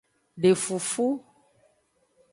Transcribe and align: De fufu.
De 0.41 0.51
fufu. 0.63 1.07